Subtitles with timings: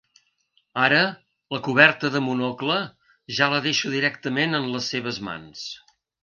[0.83, 1.01] Ara,
[1.55, 2.77] la coberta de Monocle
[3.41, 5.69] ja la deixo directament en les seves mans.